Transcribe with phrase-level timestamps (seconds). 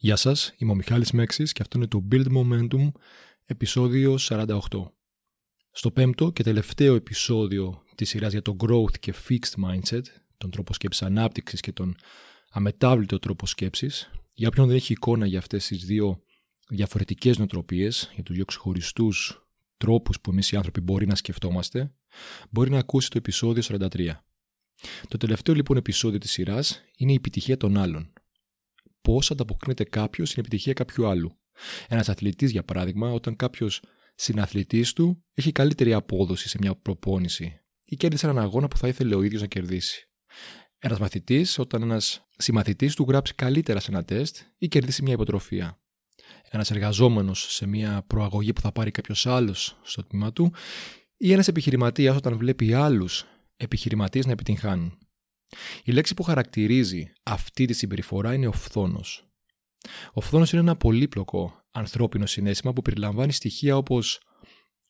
[0.00, 2.90] Γεια σας, είμαι ο Μιχάλης Μέξης και αυτό είναι το Build Momentum
[3.44, 4.58] επεισόδιο 48.
[5.70, 10.02] Στο πέμπτο και τελευταίο επεισόδιο της σειράς για το Growth και Fixed Mindset,
[10.38, 11.96] τον τρόπο σκέψης ανάπτυξης και τον
[12.50, 16.22] αμετάβλητο τρόπο σκέψης, για όποιον δεν έχει εικόνα για αυτές τις δύο
[16.68, 19.46] διαφορετικές νοοτροπίες, για τους δύο ξεχωριστούς
[19.76, 21.94] τρόπους που εμείς οι άνθρωποι μπορεί να σκεφτόμαστε,
[22.50, 24.24] μπορεί να ακούσει το επεισόδιο 43.
[25.08, 28.12] Το τελευταίο λοιπόν επεισόδιο της σειράς είναι η επιτυχία των άλλων
[29.00, 31.38] πώς ανταποκρίνεται κάποιος στην επιτυχία κάποιου άλλου.
[31.88, 33.82] Ένας αθλητής, για παράδειγμα, όταν κάποιος
[34.14, 39.14] συναθλητής του έχει καλύτερη απόδοση σε μια προπόνηση ή κέρδισε έναν αγώνα που θα ήθελε
[39.14, 40.08] ο ίδιος να κερδίσει.
[40.78, 45.80] Ένας μαθητής, όταν ένας συμμαθητής του γράψει καλύτερα σε ένα τεστ ή κερδίσει μια υποτροφία.
[46.50, 50.52] Ένας εργαζόμενος σε μια προαγωγή που θα πάρει κάποιος άλλος στο τμήμα του
[51.16, 54.98] ή ένας επιχειρηματίας όταν βλέπει άλλους επιχειρηματίες να επιτυγχάνουν.
[55.84, 59.28] Η λέξη που χαρακτηρίζει αυτή τη συμπεριφορά είναι ο φθόνος.
[60.12, 64.20] Ο φθόνος είναι ένα πολύπλοκο ανθρώπινο συνέστημα που περιλαμβάνει στοιχεία όπως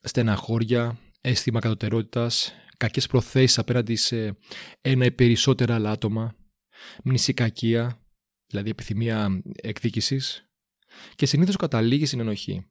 [0.00, 4.36] στεναχώρια, αίσθημα κατωτερότητας, κακές προθέσεις απέναντι σε
[4.80, 6.34] ένα ή περισσότερα άλλα άτομα,
[7.04, 8.00] μνησικακία,
[8.46, 10.48] δηλαδή επιθυμία εκδίκησης,
[11.14, 12.66] και συνήθως καταλήγει στην ενοχή.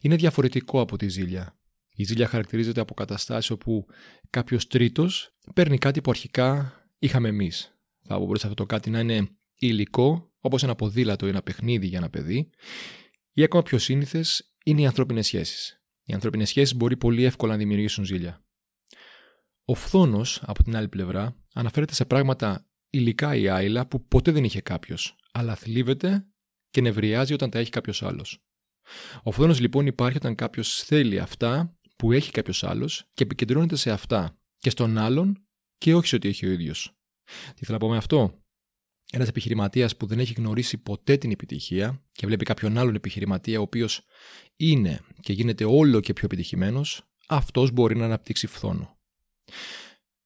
[0.00, 1.56] Είναι διαφορετικό από τη ζήλια.
[1.94, 3.86] Η ζήλια χαρακτηρίζεται από καταστάσεις όπου
[4.30, 7.76] κάποιος τρίτος παίρνει κάτι που αρχικά είχαμε εμείς.
[8.02, 11.98] Θα μπορούσε αυτό το κάτι να είναι υλικό, όπως ένα ποδήλατο ή ένα παιχνίδι για
[11.98, 12.50] ένα παιδί,
[13.32, 15.82] ή ακόμα πιο σύνηθες είναι οι ανθρώπινες σχέσεις.
[16.04, 18.44] Οι ανθρώπινες σχέσεις μπορεί πολύ εύκολα να δημιουργήσουν ζήλια.
[19.64, 24.44] Ο φθόνος, από την άλλη πλευρά, αναφέρεται σε πράγματα υλικά ή άειλα που ποτέ δεν
[24.44, 26.26] είχε κάποιος, αλλά θλίβεται
[26.70, 28.44] και νευριάζει όταν τα έχει κάποιος άλλος.
[29.22, 33.90] Ο φθόνος λοιπόν υπάρχει όταν κάποιος θέλει αυτά που έχει κάποιος άλλος και επικεντρώνεται σε
[33.90, 35.46] αυτά και στον άλλον
[35.82, 36.94] και όχι σε ό,τι έχει ο ίδιος.
[37.54, 38.42] Τι θέλω να πω με αυτό;
[39.12, 43.62] Ένας επιχειρηματίας που δεν έχει γνωρίσει ποτέ την επιτυχία και βλέπει κάποιον άλλον επιχειρηματία ο
[43.62, 44.04] οποίος
[44.56, 48.98] είναι και γίνεται όλο και πιο επιτυχημένος, αυτός μπορεί να αναπτύξει φθόνο.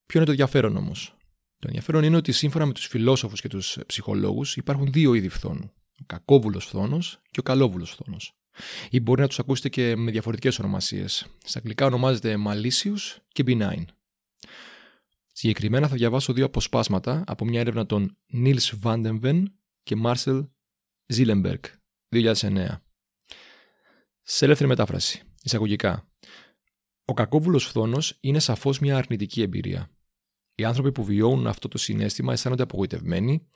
[0.06, 1.16] Ποιο είναι το ενδιαφέρον όμως;
[1.59, 5.72] Το ενδιαφέρον είναι ότι σύμφωνα με τους φιλόσοφους και τους ψυχολόγους υπάρχουν δύο είδη φθόνου.
[6.00, 8.36] Ο κακόβουλος φθόνος και ο καλόβουλος φθόνος.
[8.91, 11.26] Ή μπορεί να τους ακούσετε και με διαφορετικές ονομασίες.
[11.44, 13.84] Στα αγγλικά ονομάζεται malicious και benign.
[15.38, 19.42] Συγκεκριμένα θα διαβάσω δύο αποσπάσματα από μια έρευνα των Nils Vandenven
[19.82, 20.48] και Marcel
[21.14, 21.60] Zillenberg,
[22.14, 22.66] 2009.
[24.22, 26.08] Σε ελεύθερη μετάφραση, εισαγωγικά.
[27.04, 29.91] Ο κακόβουλος φθόνος είναι σαφώς μια αρνητική εμπειρία.
[30.54, 33.48] Οι άνθρωποι που βιώνουν αυτό το συνέστημα αισθάνονται απογοητευμένοι,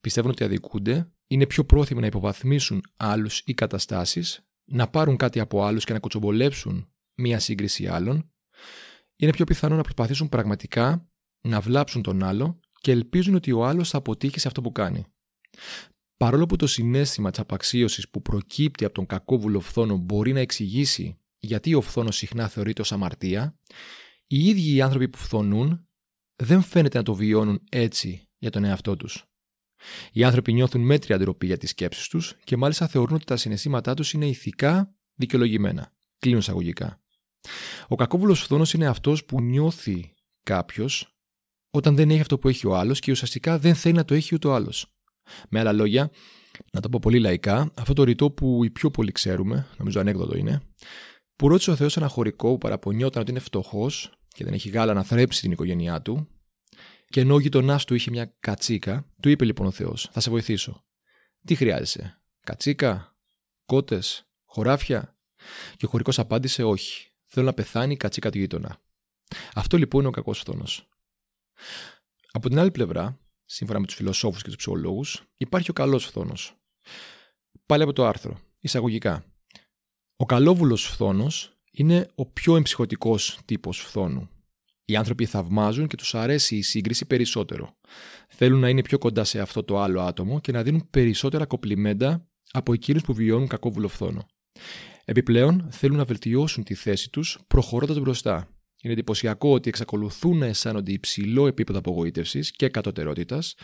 [0.00, 5.64] πιστεύουν ότι αδικούνται, είναι πιο πρόθυμοι να υποβαθμίσουν άλλους ή καταστάσεις, να πάρουν κάτι από
[5.64, 8.30] άλλους και να κοτσομπολέψουν μία σύγκριση άλλων,
[9.16, 11.10] είναι πιο πιθανό να προσπαθήσουν πραγματικά
[11.46, 15.04] να βλάψουν τον άλλο και ελπίζουν ότι ο άλλος θα αποτύχει σε αυτό που κάνει.
[16.16, 21.18] Παρόλο που το συνέστημα της απαξίωσης που προκύπτει από τον κακόβουλο φθόνο μπορεί να εξηγήσει
[21.38, 23.58] γιατί ο φθόνος συχνά θεωρείται ως αμαρτία,
[24.26, 25.88] οι ίδιοι οι άνθρωποι που φθονούν
[26.36, 29.24] δεν φαίνεται να το βιώνουν έτσι για τον εαυτό τους.
[30.12, 33.94] Οι άνθρωποι νιώθουν μέτρια ντροπή για τις σκέψεις τους και μάλιστα θεωρούν ότι τα συναισθήματά
[33.94, 35.92] τους είναι ηθικά δικαιολογημένα.
[36.18, 37.02] Κλείνουν εισαγωγικά.
[37.88, 41.15] Ο κακόβουλος φθόνος είναι αυτός που νιώθει κάποιος
[41.76, 44.34] όταν δεν έχει αυτό που έχει ο άλλος και ουσιαστικά δεν θέλει να το έχει
[44.34, 44.86] ούτε ο άλλος.
[45.48, 46.10] Με άλλα λόγια,
[46.72, 50.36] να το πω πολύ λαϊκά, αυτό το ρητό που οι πιο πολλοί ξέρουμε, νομίζω ανέκδοτο
[50.36, 50.62] είναι,
[51.36, 54.92] που ρώτησε ο Θεός ένα χωρικό που παραπονιόταν ότι είναι φτωχός και δεν έχει γάλα
[54.92, 56.28] να θρέψει την οικογένειά του,
[57.08, 60.30] και ενώ ο γείτονά του είχε μια κατσίκα, του είπε λοιπόν ο Θεός: Θα σε
[60.30, 60.84] βοηθήσω.
[61.44, 63.16] Τι χρειάζεσαι, Κατσίκα,
[63.66, 65.18] κότες, χωράφια;
[65.76, 67.10] Και ο χωρικός απάντησε: Όχι.
[67.26, 68.82] Θέλω να πεθάνει η κατσίκα του γείτονα.
[69.54, 70.88] Αυτό λοιπόν είναι ο κακός φθόνος.
[72.32, 76.54] Από την άλλη πλευρά, σύμφωνα με τους φιλοσόφους και τους ψυχολόγους, υπάρχει ο καλός φθόνος.
[77.66, 78.38] Πάλι από το άρθρο.
[78.60, 79.24] Εισαγωγικά.
[80.16, 84.28] Ο καλόβουλος φθόνος είναι ο πιο εμψυχωτικός τύπος φθόνου.
[84.84, 87.76] Οι άνθρωποι θαυμάζουν και τους αρέσει η σύγκριση περισσότερο.
[88.28, 92.28] Θέλουν να είναι πιο κοντά σε αυτό το άλλο άτομο και να δίνουν περισσότερα κοπλιμέντα
[92.50, 94.26] από εκείνους που βιώνουν κακόβουλο φθόνο.
[95.04, 98.55] Επιπλέον, θέλουν να βελτιώσουν τη θέση τους προχωρώντας μπροστά
[98.86, 103.54] είναι εντυπωσιακό ότι εξακολουθούν να αισθάνονται υψηλό επίπεδο απογοήτευσης και κατωτερότητας,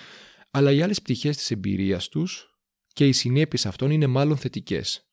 [0.50, 2.58] αλλά οι άλλες πτυχές της εμπειρίας τους
[2.92, 5.08] και οι συνέπειες αυτών είναι μάλλον θετικές.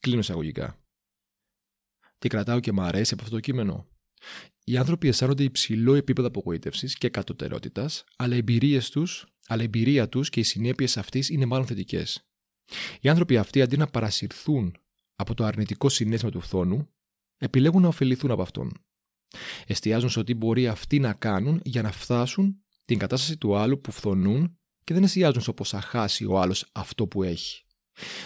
[0.00, 0.78] Κλείνω εισαγωγικά.
[2.18, 3.88] Τι κρατάω και μου αρέσει από αυτό το κείμενο.
[4.64, 8.34] Οι άνθρωποι αισθάνονται υψηλό επίπεδο απογοήτευσης και κατωτερότητας, αλλά,
[9.46, 12.28] αλλά η εμπειρία τους και οι συνέπειες αυτής είναι μάλλον θετικές.
[13.00, 14.76] Οι άνθρωποι αυτοί αντί να παρασυρθούν
[15.14, 16.88] από το αρνητικό συνέστημα του φθόνου,
[17.38, 18.72] επιλέγουν να ωφεληθούν από αυτόν.
[19.66, 23.92] Εστιάζουν σε τι μπορεί αυτοί να κάνουν για να φτάσουν την κατάσταση του άλλου που
[23.92, 27.64] φθονούν και δεν εστιάζουν στο πώ θα χάσει ο άλλος αυτό που έχει.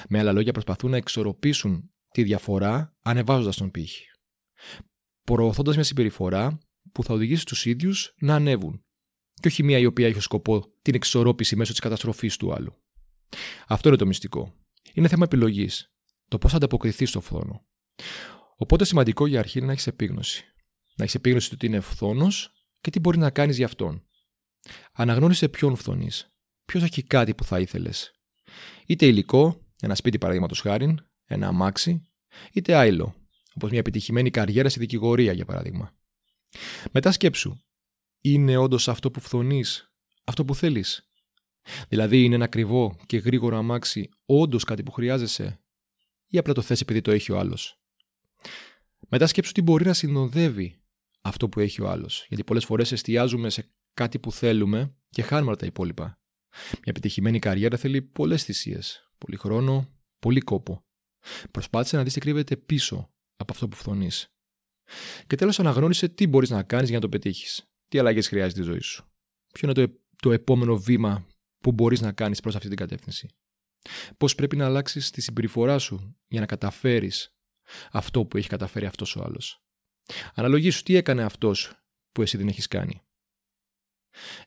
[0.09, 4.05] Με άλλα λόγια, προσπαθούν να εξορροπήσουν τη διαφορά ανεβάζοντας τον πύχη.
[5.23, 6.59] Προωθώντας μια συμπεριφορά
[6.93, 8.85] που θα οδηγήσει τους ίδιους να ανέβουν.
[9.41, 12.83] Και όχι μια η οποία έχει σκοπό την εξορρόπηση μέσω της καταστροφής του άλλου.
[13.67, 14.55] Αυτό είναι το μυστικό.
[14.93, 15.93] Είναι θέμα επιλογής.
[16.29, 17.67] Το πώς θα ανταποκριθείς στο φθόνο.
[18.57, 20.54] Οπότε σημαντικό για αρχή είναι να έχεις επίγνωση.
[20.97, 24.07] Να έχεις επίγνωση του τι είναι φθόνος και τι μπορεί να κάνεις για αυτόν.
[24.93, 26.35] Αναγνώρισε ποιον φθονείς.
[26.65, 28.13] Ποιος έχει κάτι που θα ήθελες.
[28.87, 30.95] Είτε υλικό, ένα σπίτι παραδείγματος χάρη,
[31.25, 32.03] ένα αμάξι,
[32.53, 33.15] είτε άϊλο,
[33.55, 35.95] όπως μια επιτυχημένη καριέρα στη δικηγορία για παράδειγμα.
[36.93, 37.57] Μετά σκέψου,
[38.21, 39.93] είναι όντως αυτό που φθονείς,
[40.25, 41.09] αυτό που θέλεις;
[41.89, 45.61] Δηλαδή είναι ένα ακριβό και γρήγορο αμάξι όντως κάτι που χρειάζεσαι,
[46.27, 47.81] ή απλά το θες επειδή το έχει ο άλλος;
[49.09, 50.84] Μετά σκέψου τι μπορεί να συνοδεύει
[51.25, 52.25] αυτό που έχει ο άλλος.
[52.29, 56.19] Γιατί πολλές φορές εστιάζουμε σε κάτι που θέλουμε και χάνουμε τα υπόλοιπα.
[56.73, 59.89] Μια επιτυχημένη καριέρα θέλει πολλές θυσίες, πολύ χρόνο,
[60.19, 60.85] πολύ κόπο.
[61.51, 64.29] Προσπάθησε να δεις τι κρύβεται πίσω από αυτό που φθονείς.
[65.27, 67.65] Και τέλος, αναγνώρισε τι μπορείς να κάνεις για να το πετύχεις.
[67.89, 69.05] Τι αλλαγές χρειάζεται η ζωή σου.
[69.53, 71.27] Ποιο είναι το, το επόμενο βήμα
[71.59, 73.29] που μπορείς να κάνεις προς αυτή την κατεύθυνση.
[74.17, 77.37] Πώς πρέπει να αλλάξεις τη συμπεριφορά σου για να καταφέρεις
[77.91, 79.65] αυτό που έχει καταφέρει αυτός ο άλλος.
[80.35, 81.73] Αναλογήσου τι έκανε αυτός
[82.13, 83.05] που εσύ δεν έχεις κάνει;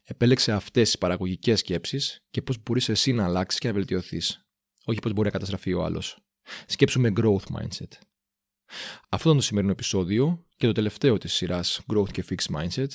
[0.04, 4.46] Επέλεξε αυτές τις παραγωγικές σκέψεις και πώς μπορείς εσύ να αλλάξεις και να βελτιωθείς.
[4.86, 6.18] Όχι πώς μπορεί να καταστραφεί ο άλλος.
[6.66, 7.92] Σκέψου με growth mindset.
[9.10, 12.88] Αυτό ήταν το σημερινό επεισόδιο και το τελευταίο της σειράς Growth και Fixed Mindset.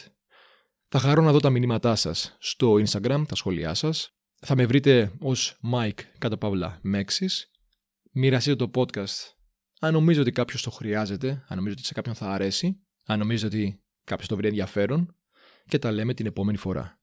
[0.89, 4.17] Θα χαρώ να δω τα μηνύματά σας στο Instagram, τα σχόλιά σας.
[4.41, 7.45] Θα με βρείτε ως Mike κατά παύλα Mexis.
[8.13, 9.42] Μοιραστείτε το podcast
[9.85, 13.47] αν νομίζω ότι κάποιος το χρειάζεται, αν νομίζω ότι σε κάποιον θα αρέσει, αν νομίζω
[13.47, 15.17] ότι κάποιος το βρει ενδιαφέρον
[15.67, 17.02] και τα λέμε την επόμενη φορά.